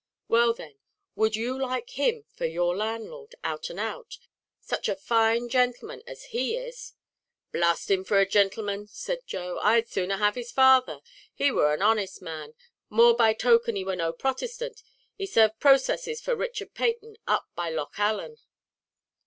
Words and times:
"Well, 0.27 0.55
then, 0.55 0.79
would 1.13 1.35
you 1.35 1.55
like 1.61 1.91
him 1.91 2.23
for 2.35 2.45
your 2.47 2.75
landlord, 2.75 3.35
out 3.43 3.69
and 3.69 3.79
out? 3.79 4.17
such 4.59 4.89
a 4.89 4.95
fine 4.95 5.47
gentleman 5.47 6.01
as 6.07 6.23
he 6.33 6.55
is!" 6.57 6.93
"Blast 7.51 7.91
him 7.91 8.03
for 8.03 8.19
a 8.19 8.25
gintleman!" 8.25 8.87
said 8.87 9.27
Joe; 9.27 9.59
"I'd 9.61 9.87
sooner 9.89 10.17
have 10.17 10.33
his 10.33 10.51
father; 10.51 11.01
he 11.35 11.51
war 11.51 11.71
an 11.71 11.83
honest 11.83 12.19
man, 12.19 12.55
more 12.89 13.15
by 13.15 13.33
token 13.35 13.75
he 13.75 13.85
war 13.85 13.95
no 13.95 14.11
Protestant; 14.11 14.81
he 15.17 15.27
sarved 15.27 15.59
processes 15.59 16.19
for 16.19 16.35
Richard 16.35 16.73
Peyton, 16.73 17.17
up 17.27 17.47
by 17.53 17.69
Loch 17.69 17.93
Allen." 17.99 18.37